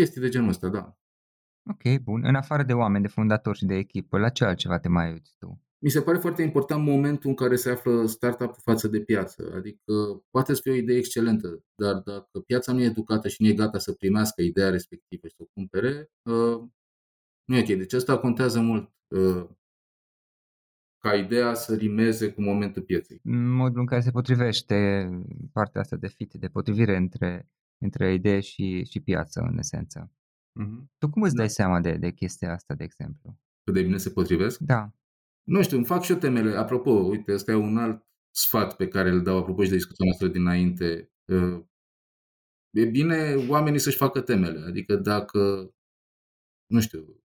[0.00, 0.98] Uh, chestii de genul ăsta, da.
[1.70, 2.24] Ok, bun.
[2.24, 5.34] În afară de oameni, de fondatori și de echipă, la ce altceva te mai uiți
[5.38, 5.62] tu?
[5.82, 9.52] Mi se pare foarte important momentul în care se află startup față de piață.
[9.54, 9.92] Adică
[10.30, 13.52] poate să fie o idee excelentă, dar dacă piața nu e educată și nu e
[13.52, 16.68] gata să primească ideea respectivă și să o cumpere, uh,
[17.44, 17.66] nu e ok.
[17.66, 19.48] Deci asta contează mult uh,
[20.98, 23.20] ca ideea să rimeze cu momentul pieței.
[23.62, 25.08] Modul în care se potrivește
[25.52, 27.48] partea asta de fit, de potrivire între,
[27.80, 30.12] între idee și, și piață, în esență.
[30.60, 30.84] Mm-hmm.
[30.98, 31.52] Tu cum îți dai da.
[31.52, 33.38] seama de, de chestia asta, de exemplu?
[33.64, 34.58] Cât de bine se potrivesc?
[34.58, 34.92] Da.
[35.42, 36.56] Nu știu, îmi fac și eu temele.
[36.56, 40.04] Apropo, uite, ăsta e un alt sfat pe care îl dau apropo și de discuția
[40.04, 41.12] noastră dinainte.
[41.24, 41.64] Uh,
[42.70, 44.66] e bine oamenii să-și facă temele.
[44.66, 45.70] Adică dacă,
[46.66, 47.22] nu știu,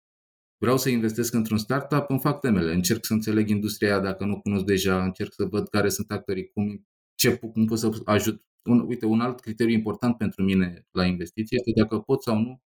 [0.61, 2.73] vreau să investesc într-un startup, îmi fac temele.
[2.73, 6.51] Încerc să înțeleg industria aia dacă nu cunosc deja, încerc să văd care sunt actorii,
[6.51, 8.43] cum, ce, cum pot să ajut.
[8.71, 12.61] Un, uite, un alt criteriu important pentru mine la investiție este dacă pot sau nu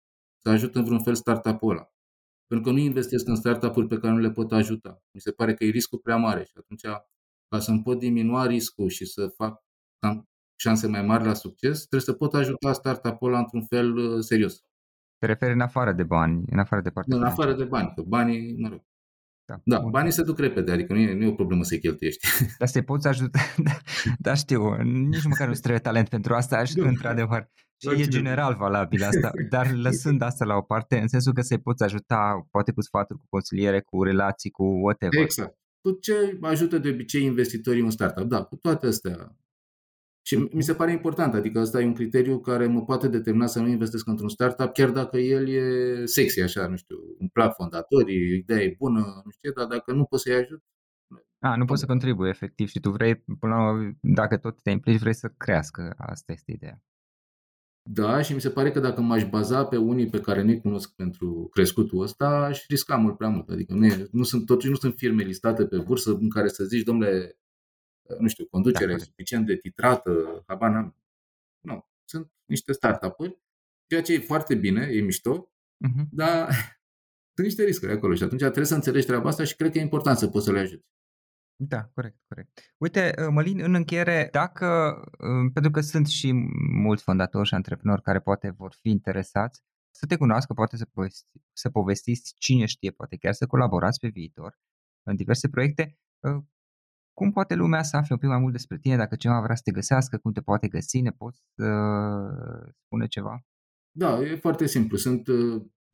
[0.43, 1.89] să ajut în vreun fel startup-ul ăla.
[2.47, 5.01] Pentru că nu investesc în startup-uri pe care nu le pot ajuta.
[5.11, 6.81] Mi se pare că e riscul prea mare și atunci
[7.47, 9.63] ca să-mi pot diminua riscul și să fac
[9.99, 14.19] am șanse mai mari la succes, trebuie să pot ajuta startup-ul ăla într-un fel uh,
[14.19, 14.63] serios.
[15.17, 18.01] Te referi în afară de bani, în afară de partea În afară de bani, că
[18.01, 18.81] banii, mă rog.
[19.63, 22.27] Da, da banii se duc repede, adică nu e, nu e o problemă să-i cheltuiești.
[22.59, 23.77] Dar să-i poți ajuta, da,
[24.19, 27.49] da știu, nici măcar nu trebuie talent pentru asta, într-adevăr.
[27.77, 31.59] Și e general valabil asta, dar lăsând asta la o parte, în sensul că să-i
[31.59, 35.21] poți ajuta, poate cu sfaturi, cu consiliere, cu relații, cu whatever.
[35.21, 35.57] Exact.
[35.81, 38.23] Cu ce ajută de obicei investitorii în startup?
[38.23, 39.35] Da, cu toate astea.
[40.21, 43.59] Și mi se pare important, adică asta e un criteriu care mă poate determina să
[43.59, 48.37] nu investesc într-un startup, chiar dacă el e sexy, așa, nu știu, îmi plac fondatorii,
[48.37, 50.63] ideea e bună, nu știu, dar dacă nu pot să-i ajut,
[51.43, 54.69] a, nu poți să contribui efectiv și tu vrei, până la urmă, dacă tot te
[54.69, 55.93] implici, vrei să crească.
[55.97, 56.81] Asta este ideea.
[57.89, 60.95] Da, și mi se pare că dacă m-aș baza pe unii pe care nu-i cunosc
[60.95, 63.49] pentru crescutul ăsta, aș risca mult prea mult.
[63.49, 66.63] Adică nu, e, nu sunt, totuși nu sunt firme listate pe bursă în care să
[66.63, 67.39] zici, domnule,
[68.19, 70.95] nu știu, conducere da, suficient de titrată, habar n-am.
[71.59, 73.39] Nu, sunt niște startup-uri,
[73.87, 75.51] ceea ce e foarte bine, e mișto,
[75.87, 76.05] uh-huh.
[76.11, 76.47] dar
[77.35, 79.81] sunt niște riscuri acolo și atunci trebuie să înțelegi treaba asta și cred că e
[79.81, 80.89] important să poți să le ajuți.
[81.63, 82.75] Da, corect, corect.
[82.77, 86.31] Uite, uh, Mălin, în încheiere, dacă, uh, pentru că sunt și
[86.71, 91.41] mulți fondatori și antreprenori care poate vor fi interesați, să te cunoască, poate să, povesti,
[91.53, 94.59] să povestiți, cine știe, poate chiar să colaborați pe viitor
[95.03, 96.43] în diverse proiecte, uh,
[97.13, 99.61] cum poate lumea să afle un pic mai mult despre tine, dacă cineva vrea să
[99.65, 103.45] te găsească, cum te poate găsi, ne poți uh, spune ceva?
[103.91, 104.97] Da, e foarte simplu.
[104.97, 105.27] Sunt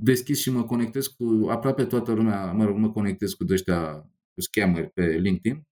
[0.04, 4.02] deschis și mă conectez cu aproape toată lumea, mă rog, mă conectez cu ăștia
[4.34, 5.68] cu scammer pe LinkedIn.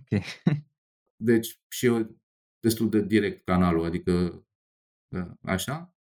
[0.00, 0.22] Ok.
[1.28, 2.16] deci și eu
[2.60, 4.44] destul de direct canalul, adică
[5.42, 5.96] așa,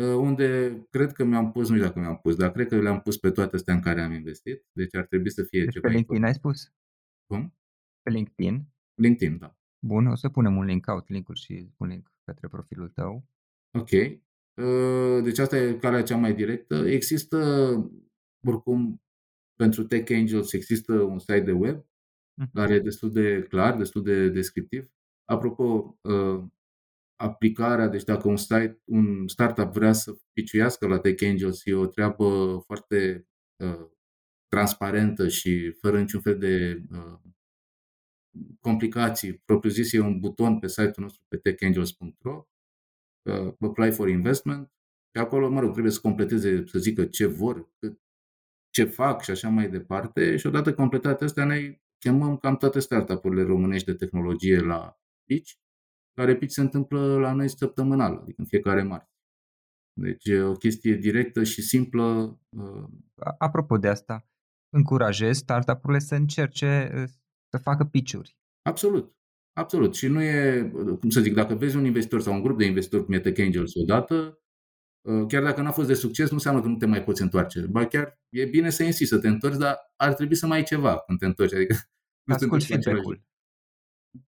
[0.00, 3.18] unde cred că mi-am pus, nu știu dacă mi-am pus, dar cred că le-am pus
[3.18, 5.94] pe toate astea în care am investit, deci ar trebui să fie Deci ceva pe
[5.94, 6.24] LinkedIn important.
[6.24, 6.72] ai spus?
[7.26, 7.54] Cum?
[8.04, 8.66] Pe LinkedIn?
[8.94, 9.56] LinkedIn, da.
[9.86, 13.24] Bun, o să punem un link, caut link-ul și un link către profilul tău.
[13.78, 13.90] Ok.
[13.90, 16.74] Uh, Deci asta e calea cea mai directă.
[16.74, 17.38] Există,
[18.46, 19.02] oricum,
[19.54, 21.84] pentru Tech Angels există un site de web
[22.40, 22.50] Mhm.
[22.54, 24.88] care e destul de clar, destul de descriptiv.
[25.24, 26.44] Apropo, uh,
[27.16, 31.86] aplicarea, deci dacă un site, un startup vrea să piciuiască la Tech Angels, e o
[31.86, 33.28] treabă foarte
[33.64, 33.86] uh,
[34.48, 37.18] transparentă și fără niciun fel de uh,
[38.60, 39.34] complicații.
[39.34, 42.46] Propriu-zis e un buton pe site-ul nostru pe techangels.ro
[43.30, 44.72] uh, apply for investment
[45.16, 48.02] și acolo, mă rog, trebuie să completeze, să zică ce vor, cât-
[48.70, 53.42] ce fac și așa mai departe și odată completate astea noi chemăm cam toate startup-urile
[53.42, 55.52] românești de tehnologie la pitch,
[56.12, 59.12] care pitch se întâmplă la noi săptămânal, adică în fiecare marți.
[60.00, 62.38] Deci e o chestie directă și simplă.
[62.48, 64.28] uh, A- Apropo de asta,
[64.72, 67.08] încurajez startup-urile să încerce uh,
[67.56, 68.36] să facă pitch-uri.
[68.62, 69.16] Absolut.
[69.52, 69.94] Absolut.
[69.94, 73.04] Și nu e, cum să zic, dacă vezi un investitor sau un grup de investitori
[73.04, 74.42] cum e Tech Angels odată,
[75.08, 77.60] uh, chiar dacă n-a fost de succes, nu înseamnă că nu te mai poți întoarce.
[77.60, 80.64] Ba chiar e bine să insisti să te întorci, dar ar trebui să mai ai
[80.64, 81.54] ceva când te întorci.
[81.54, 81.74] Adică
[82.28, 83.22] nu te Ascult întorci la același feedback-ul.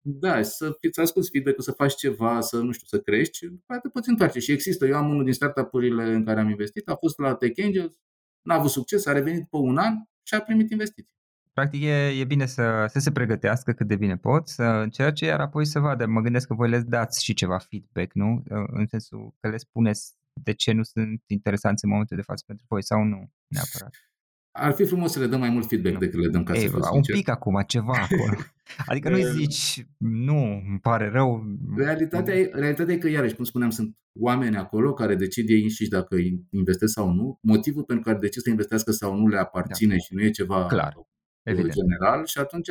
[0.02, 3.46] Da, și să fiți asculți feedback-ul, să faci ceva, să nu știu, să crești și
[3.46, 4.40] după aia te poți întoarce.
[4.40, 7.64] Și există, eu am unul din startup-urile în care am investit, a fost la Tech
[7.64, 8.00] Angels,
[8.42, 9.94] n-a avut succes, a revenit după un an
[10.28, 11.12] și a primit investiții.
[11.54, 15.40] Practic e, e bine să, să se pregătească cât de bine pot, să încerce, iar
[15.40, 16.06] apoi să vadă.
[16.06, 18.44] Mă gândesc că voi le dați și ceva feedback, nu?
[18.50, 22.66] În sensul că le spuneți de ce nu sunt interesanți în momentul de față pentru
[22.70, 23.94] voi sau nu neapărat.
[24.52, 26.00] Ar fi frumos să le dăm mai mult feedback Nu.
[26.00, 27.16] decât le dăm ca să Ei, fiu un sincer.
[27.16, 28.38] pic acum, ceva acolo.
[28.90, 31.44] Adică nu-i zici, nu, îmi pare rău.
[31.78, 35.90] Realitatea e, realitatea e că, iarăși, cum spuneam, sunt oameni acolo care decid ei înșiși
[35.90, 36.16] dacă
[36.50, 37.40] investesc sau nu.
[37.42, 39.98] Motivul pentru care decid să investească sau nu le aparține Da.
[39.98, 41.06] și nu e ceva Clar, uh,
[41.44, 41.74] Evident.
[41.74, 42.70] general și atunci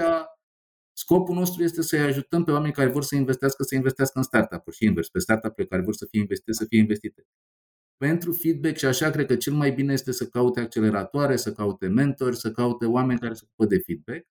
[0.93, 4.77] scopul nostru este să-i ajutăm pe oameni care vor să investească, să investească în startup-uri
[4.77, 7.27] și invers, pe startup-urile care vor să fie investite, să fie investite.
[7.97, 11.87] Pentru feedback și așa, cred că cel mai bine este să caute acceleratoare, să caute
[11.87, 14.27] mentori, să caute oameni care se ocupă de feedback.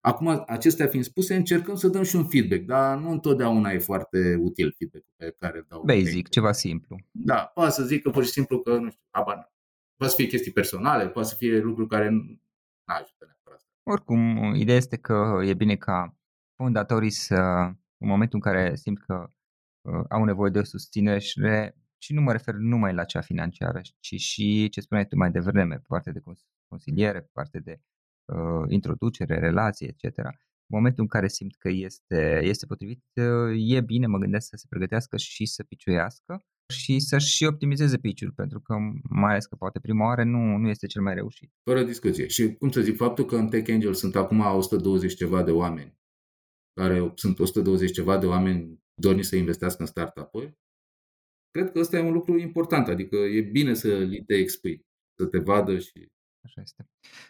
[0.00, 4.36] Acum, acestea fiind spuse, încercăm să dăm și un feedback, dar nu întotdeauna e foarte
[4.40, 5.82] util feedback pe care îl dau.
[5.82, 6.96] Basic, ceva simplu.
[7.10, 9.52] Da, poate să zic că pur și simplu că, nu știu, habar n-am.
[9.96, 12.40] Poate să fie chestii personale, poate să fie lucruri care nu
[12.84, 13.35] ajută neapărat.
[13.88, 16.16] Oricum, ideea este că e bine ca
[16.56, 17.34] fondatorii să,
[17.98, 19.30] în momentul în care simt că
[19.80, 21.18] uh, au nevoie de o susținere
[21.98, 25.74] și nu mă refer numai la cea financiară, ci și ce spuneai tu mai devreme,
[25.74, 27.80] pe partea de cons- consiliere, pe partea de
[28.24, 30.18] uh, introducere, relație, etc.
[30.18, 30.32] În
[30.66, 34.66] momentul în care simt că este, este potrivit, uh, e bine, mă gândesc să se
[34.68, 38.74] pregătească și să piciuiască și să-și și optimizeze pitch pentru că
[39.10, 41.52] mai ales că poate prima oară nu, nu este cel mai reușit.
[41.62, 42.26] Fără discuție.
[42.26, 45.98] Și cum să zic, faptul că în Tech Angel sunt acum 120 ceva de oameni,
[46.80, 50.54] care sunt 120 ceva de oameni dorniți să investească în startup-uri,
[51.50, 54.86] cred că ăsta e un lucru important, adică e bine să li te expui,
[55.20, 56.08] să te vadă și...
[56.44, 56.88] Așa este.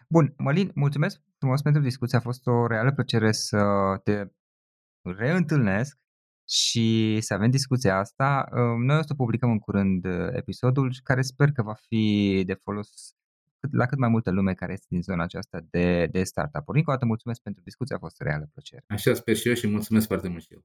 [0.08, 3.60] Bun, Mălin, mulțumesc frumos pentru discuție, a fost o reală plăcere să
[4.04, 4.26] te
[5.02, 5.98] reîntâlnesc
[6.48, 8.48] și să avem discuția asta.
[8.84, 13.14] Noi o să publicăm în curând episodul care sper că va fi de folos
[13.70, 16.78] la cât mai multă lume care este din zona aceasta de, de startup-uri.
[16.78, 18.84] Încă o dată mulțumesc pentru discuție, a fost o reală plăcere.
[18.88, 20.64] Așa sper și eu și mulțumesc foarte mult și eu.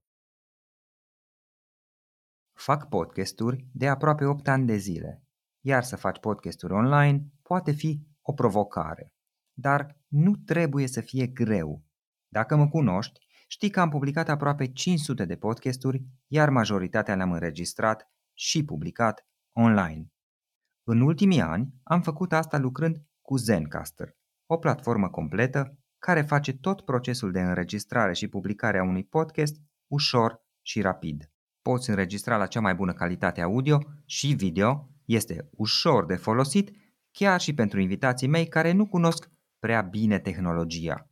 [2.54, 5.24] Fac podcasturi de aproape 8 ani de zile,
[5.66, 9.14] iar să faci podcasturi online poate fi o provocare.
[9.54, 11.84] Dar nu trebuie să fie greu.
[12.28, 13.20] Dacă mă cunoști,
[13.52, 20.12] știi că am publicat aproape 500 de podcasturi, iar majoritatea le-am înregistrat și publicat online.
[20.84, 26.82] În ultimii ani am făcut asta lucrând cu Zencaster, o platformă completă care face tot
[26.82, 29.56] procesul de înregistrare și publicare a unui podcast
[29.88, 31.32] ușor și rapid.
[31.62, 36.72] Poți înregistra la cea mai bună calitate audio și video, este ușor de folosit
[37.12, 39.30] chiar și pentru invitații mei care nu cunosc
[39.60, 41.10] prea bine tehnologia.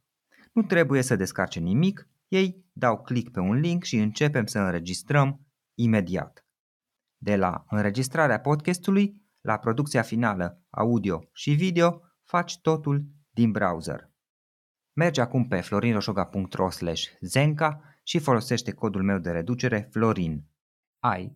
[0.54, 5.48] Nu trebuie să descarce nimic, ei dau click pe un link și începem să înregistrăm
[5.74, 6.46] imediat.
[7.22, 14.12] De la înregistrarea podcastului la producția finală audio și video, faci totul din browser.
[14.94, 16.68] Mergi acum pe florinroșoga.ro
[17.20, 20.48] zenca și folosește codul meu de reducere FLORIN.
[21.04, 21.36] Ai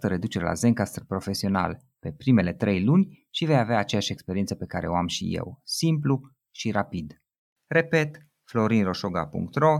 [0.00, 4.88] reducere la Zencaster profesional pe primele 3 luni și vei avea aceeași experiență pe care
[4.88, 6.20] o am și eu, simplu
[6.50, 7.22] și rapid.
[7.66, 9.78] Repet, florinroșoga.ro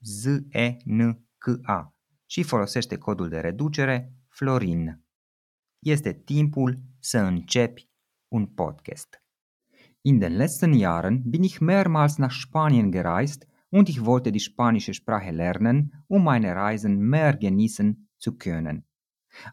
[0.00, 1.94] zenca
[2.26, 5.04] și folosește codul de reducere Florin.
[5.78, 7.90] Este timpul să începi
[8.32, 9.22] un Podcast.
[10.00, 14.92] In den letzten Jahren bin ich mehrmals nach Spanien gereist und ich wollte die spanische
[14.92, 18.86] Sprache lernen, um meine Reisen mehr genießen zu können.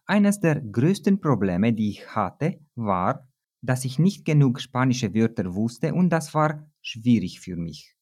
[0.06, 3.28] Eines der größten Probleme, die ich hatte, war,
[3.62, 7.95] dass ich nicht genug spanische Wörter wusste und das war schwierig für mich.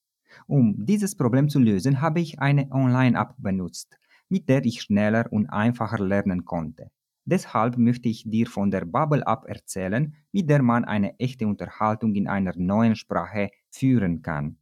[0.48, 3.98] Um dieses Problem zu lösen, habe ich eine Online-App benutzt,
[4.30, 6.90] mit der ich schneller und einfacher lernen konnte.
[7.26, 12.16] Deshalb möchte ich dir von der Bubble App erzählen, mit der man eine echte Unterhaltung
[12.16, 14.58] in einer neuen Sprache führen kann.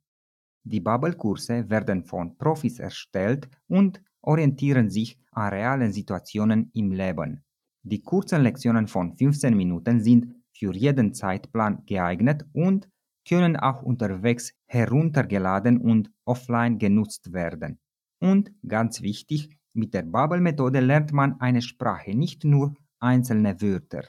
[0.64, 7.44] Die Bubble-Kurse werden von Profis erstellt und orientieren sich an realen Situationen im Leben.
[7.82, 12.88] Die kurzen Lektionen von 15 Minuten sind für jeden Zeitplan geeignet und
[13.32, 17.80] können auch unterwegs heruntergeladen und offline genutzt werden.
[18.20, 24.04] Und ganz wichtig, mit der Bubble-Methode lernt man eine Sprache, nicht nur einzelne Wörter.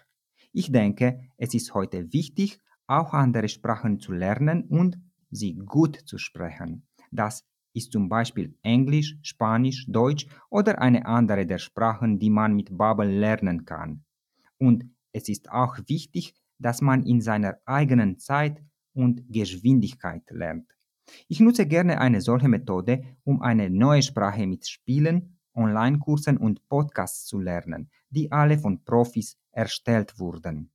[0.52, 2.58] Ich denke, es ist heute wichtig,
[2.88, 4.98] auch andere Sprachen zu lernen und
[5.30, 6.88] sie gut zu sprechen.
[7.12, 7.44] Das
[7.74, 13.20] ist zum Beispiel Englisch, Spanisch, Deutsch oder eine andere der Sprachen, die man mit Bubble
[13.20, 14.04] lernen kann.
[14.58, 18.60] Und es ist auch wichtig, dass man in seiner eigenen Zeit
[18.94, 20.76] und Geschwindigkeit lernt.
[21.28, 27.26] Ich nutze gerne eine solche Methode, um eine neue Sprache mit Spielen, Online-Kursen und Podcasts
[27.26, 30.70] zu lernen, die alle von Profis erstellt wurden.